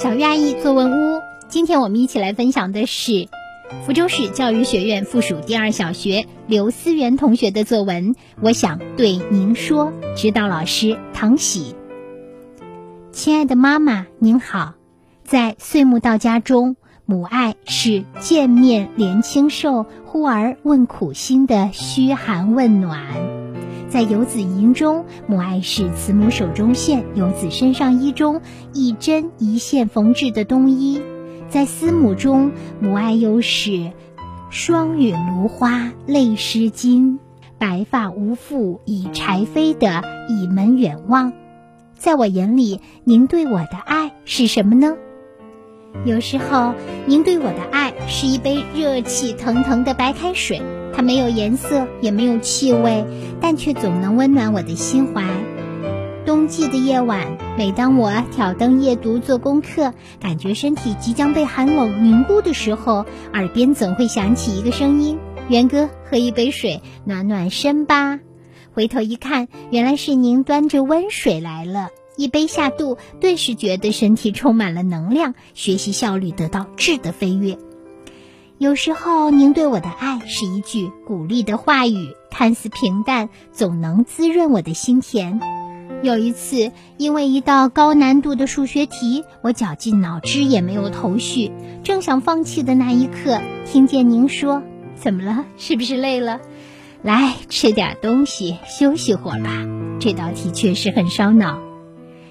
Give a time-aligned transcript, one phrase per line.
[0.00, 3.26] 小鱼阿姨作文屋，今天我们一起来分享的是
[3.84, 8.14] 福州市教育学院附属第二小学刘思源同学的作文。
[8.40, 11.74] 我想对您说，指导老师唐喜。
[13.10, 14.74] 亲爱的妈妈，您好，
[15.24, 23.37] 在岁暮到家中，母爱是见面怜清瘦，忽而问苦心的嘘寒问暖。
[23.88, 28.42] 在游子吟中，母爱是慈母手中线，游子身上衣中
[28.74, 31.00] 一针一线缝制的冬衣；
[31.48, 33.92] 在思母中，母爱又是
[34.50, 37.18] 霜雨芦花泪湿巾，
[37.58, 41.32] 白发无复已柴扉的倚门远望。
[41.96, 44.96] 在我眼里，您对我的爱是什么呢？
[46.04, 46.74] 有时候，
[47.06, 50.60] 您对我的爱是一杯热气腾腾的白开水。
[50.98, 53.06] 它没有颜色，也没有气味，
[53.40, 55.22] 但却总能温暖我的心怀。
[56.26, 65.16] 冬季的夜晚，每当我挑灯夜读做功课，感觉身体即将被寒冷凝固的时候，耳边总会响起一个声音
[65.48, 68.18] ：“元哥，喝一杯水，暖暖身吧。”
[68.74, 77.56] 回头一看，原来是您端着温水来了，一杯下肚，顿时觉得身体充满了能量，学习效率得到质的飞跃。
[78.58, 85.40] 有时候，您对我的爱是一句鼓励的话语，看似平淡，总能滋润我的心田。
[86.02, 91.52] 有一次，因为一道高难度的数学题，我绞尽脑汁也没有头绪，
[91.84, 94.60] 正想放弃的那一刻，听见您说
[94.98, 95.44] ：“怎么了？
[95.56, 96.40] 是不是累了？
[97.02, 99.50] 来吃点东西，休息会儿吧。”
[100.00, 101.60] 这道题确实很烧脑。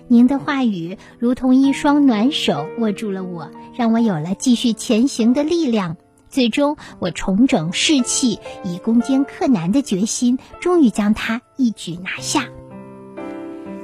[0.09, 5.95] 您的话语如同一双暖手，握住了我，让我有了继续前行的力量。
[6.30, 12.47] 最终，我重整士气，以攻坚克难的决心，终于将他一举拿下。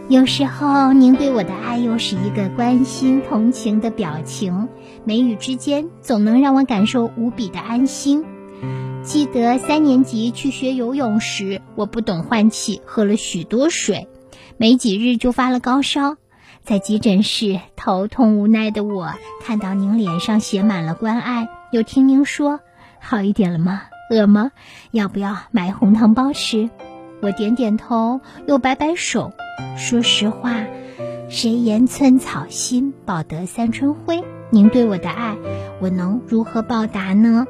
[0.10, 4.68] 有时候，您对我的爱又是一个关心、同情的表情，
[5.06, 8.26] 眉宇之间总能让我感受无比的安心。
[9.02, 14.08] 记得三年级去学游泳时，我不懂换气，喝了许多水，
[14.58, 16.18] 没几日就发了高烧。
[16.64, 22.60] 在急诊室头痛无奈的我，看到您脸上写满了关爱，又听您说
[23.00, 23.82] 好一点了吗？
[24.12, 24.52] 饿吗？
[24.92, 26.70] 要不要买红糖包吃？
[27.20, 29.34] 我点点头，又摆摆手。
[29.76, 30.54] 说实话，
[31.30, 34.24] 谁言寸草心，报得三春晖？
[34.52, 35.36] 您对我的爱，
[35.82, 37.48] 我能如何报答呢？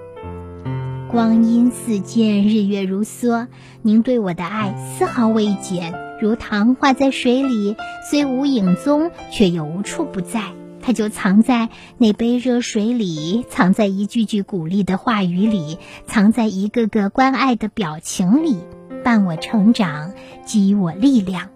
[1.11, 3.47] 光阴似箭，日月如梭，
[3.81, 5.93] 您对我的爱丝毫未减。
[6.21, 7.75] 如糖化在水里，
[8.09, 10.53] 虽无影踪，却又无处不在。
[10.85, 18.57] 它就藏在那杯热水里，藏在一句句鼓励的话语里，藏在一个个关爱的表情里，
[19.03, 20.13] 伴我成长，
[20.45, 21.49] 给予我力量。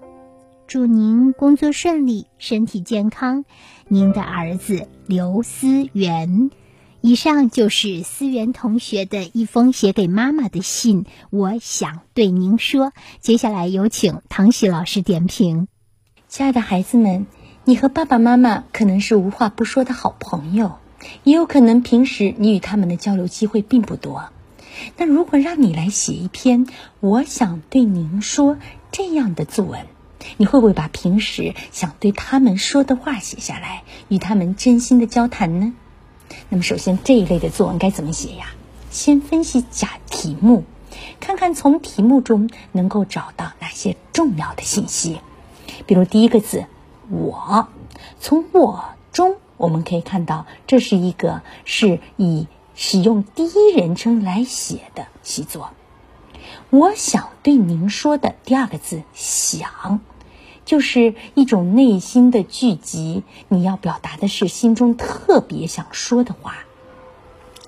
[0.65, 3.43] 祝您工作顺利，身体健康。
[3.89, 6.49] 您的儿子刘思源。
[6.99, 12.91] 以上就是思源同学的一封写给妈妈的信，我想对您说。
[13.19, 15.67] 接下来有请唐喜老师点评。
[16.27, 17.27] 亲爱的孩子们，
[17.69, 20.77] 你和爸爸妈妈可能是无话不说的好朋友，
[21.25, 24.29] 也有可能平时你与他们的交流机会并不多。
[24.95, 26.65] 那如果让你来写一篇
[27.01, 28.57] “我想对您说”
[28.89, 29.85] 这样的作文，
[30.37, 35.73] 你会不会把平时想对他们说的话写下来，与他们真心的交谈呢？
[36.47, 38.45] 那么，首先这一类的作文该怎么写呀？
[38.91, 40.63] 先分析假题目，
[41.19, 45.19] 看看从题目中能够找到哪些重要的信息。
[45.85, 46.63] 比如第一个字
[47.09, 47.67] “我”，
[48.19, 55.71] 从“我”中我们可以看到，这是一个是以使用第一人称来写的习作。
[56.69, 59.99] 我想对您说的第二个字“想”。
[60.65, 66.57] 就是一种内心的聚集，你要表达的是心中特别想说的话。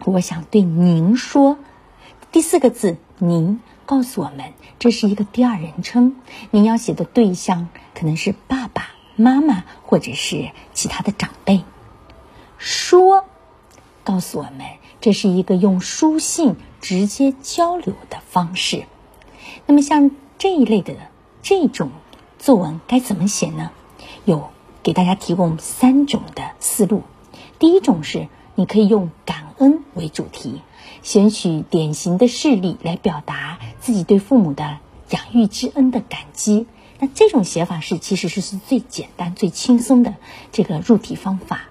[0.04, 1.58] 我想对您说，
[2.34, 6.18] 第四个字“您”告诉我们，这是一个第二人称，
[6.52, 8.90] 您要写的对象可能是爸爸
[9.22, 11.64] 妈妈或者是其他的长辈。
[12.58, 13.26] 说，
[14.04, 14.66] 告诉我们，
[15.02, 18.86] 这是一个用书信直接交流的方式。
[19.66, 20.96] 那么像这一类的
[21.42, 21.92] 这种。
[22.42, 23.70] 作文该怎么写呢？
[24.24, 24.52] 有
[24.82, 27.04] 给大家提供三种的思路。
[27.60, 30.62] 第一种是，你可以用感恩为主题，
[31.04, 34.78] 选取典型的事例来表达自己对父母的
[35.10, 36.66] 养育之恩的感激。
[37.00, 40.16] 那这种写法是其实是是最简单、最轻松的
[40.52, 41.62] 这个入题方法。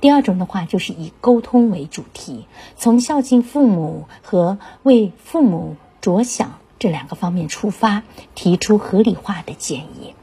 [0.00, 2.46] 第二种的话，就是以沟通为主题，
[2.76, 6.58] 从孝敬父母和为父母着想。
[6.78, 8.02] 这两个方面出发，
[8.34, 10.14] 提出合理化的建议。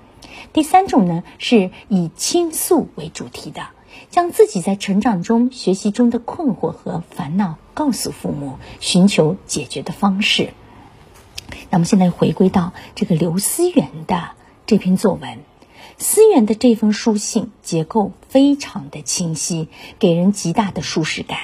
[0.54, 3.70] 第三种呢，是以倾诉为主题的，
[4.12, 10.54] 将自己在成长中、学习中的困惑和烦恼告诉父母，寻求解决的方式。
[11.72, 14.30] 那么现在回归到这个刘思源的
[14.74, 15.38] 这篇作文，
[16.00, 21.42] 思源的这封书信结构非常的清晰，给人极大的舒适感。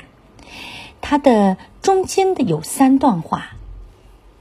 [1.00, 3.52] 它的中间的有三段话，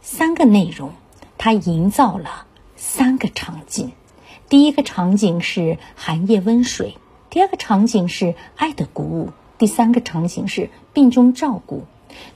[0.01, 0.93] 三个内容，
[1.37, 2.47] 它营造了
[2.77, 3.93] 三个场景。
[4.49, 6.97] 第一个场景是寒夜温水，
[7.29, 11.85] 第二个场景是爱的鼓舞，第三个场景是病中照顾。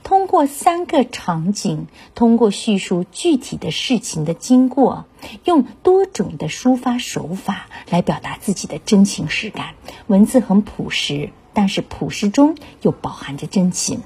[0.03, 5.05] 通过三个场景，通过叙述具体的事情的经过，
[5.45, 9.75] 用多种的抒发手法来表达自己的真情实感。
[10.07, 14.01] 文字很朴实，但是朴实中又饱含着真情。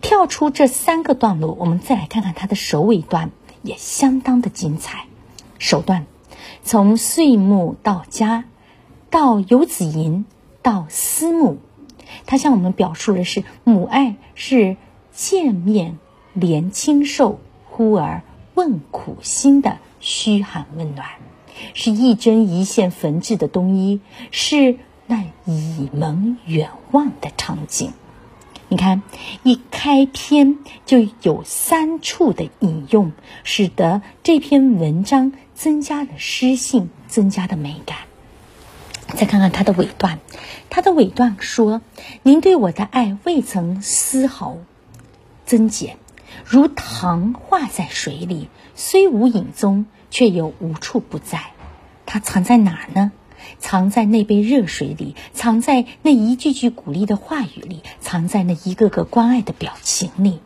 [0.00, 3.30] 跳出这三个段落，我们再来看看它的首尾段，
[3.62, 5.04] 也相当的精彩。
[5.58, 6.06] 首段
[6.62, 8.44] 从岁暮到家，
[9.10, 10.24] 到游子吟，
[10.62, 11.58] 到思慕。
[12.30, 14.76] 他向我们表述的是母爱是
[15.10, 15.98] 见面
[16.38, 18.22] 怜亲受，忽而
[18.54, 21.08] 问苦心的嘘寒问暖，
[21.74, 24.00] 是一针一线缝制的冬衣，
[24.30, 24.76] 是
[25.08, 27.92] 那倚门远望的场景。
[28.68, 29.02] 你看，
[29.42, 33.10] 一开篇就有三处的引用，
[33.42, 37.98] 使得这篇文章增加了诗性，增加的美感。
[39.10, 40.18] 再看看它的尾段，
[40.70, 41.82] 它的尾段说
[42.22, 44.56] ：“您对我的爱未曾丝毫
[45.44, 45.96] 增减，
[46.44, 51.52] 如糖化在水里，虽无影踪，却又无处不在。
[52.06, 53.12] 它藏在哪儿呢？
[53.58, 60.40] 藏在那杯热水里，藏在那一句句鼓励的话语里，藏在那一个个关爱的表情里。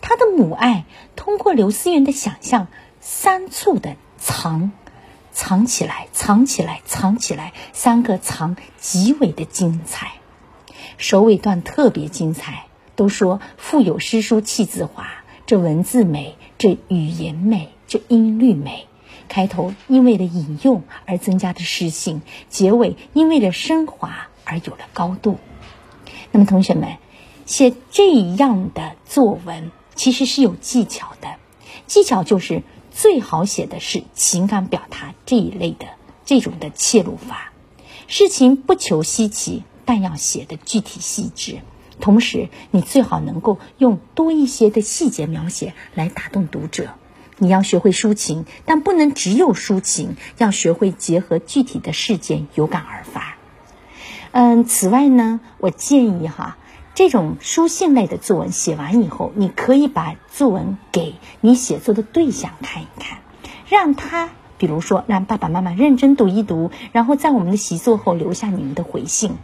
[0.00, 0.84] 他的母爱
[1.16, 2.68] 通过刘思源的想象，
[3.00, 4.72] 三处的藏。”
[5.38, 10.14] 藏起来，藏起来，藏起来，三个藏极为的精彩，
[10.96, 12.64] 首尾段特别精彩。
[12.96, 15.06] 都说腹有诗书气自华，
[15.46, 18.88] 这文字美，这语言美，这音律美。
[19.28, 25.38] 开头因为了引用而增加的诗性，结尾因为了升华而有了高度。
[26.32, 26.96] 那么同学们，
[27.46, 31.36] 写这样的作文其实是有技巧的，
[31.86, 32.64] 技巧就是。
[32.98, 35.86] 最好写的是情感表达这一类的
[36.24, 37.52] 这种的切入法，
[38.08, 41.60] 事情不求稀奇，但要写的具体细致。
[42.00, 46.94] 同时，你最好能够用多一些的细节描写来打动读者。
[47.36, 53.36] 你要学会抒情，但不能只有抒情，要学会结合具体的事件有感而发。
[54.32, 56.56] 嗯，此外呢，我建议哈。
[56.98, 63.18] 这种书信类的作文写完以后，你可以把作文给你写作的对象看一看，
[63.68, 69.36] 让他，比如说让爸爸妈妈认真读一读，然后在我们的习作后留下你们的回信。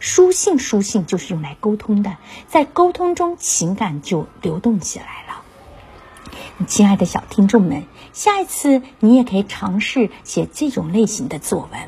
[0.00, 2.16] 书信，书信就是用来沟通的，
[2.48, 6.64] 在沟通中情感就流动起来了。
[6.66, 11.80] 亲爱的小听众们，下一次你也可以尝试写这种类型的作文。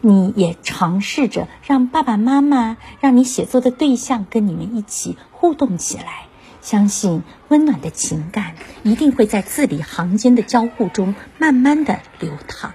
[0.00, 6.26] 你也尝试着让爸爸妈妈、让你写作的对象跟你们一起互动起来，
[6.60, 12.72] 相信温暖的情感一定会在字里行间的交互中慢慢的流淌。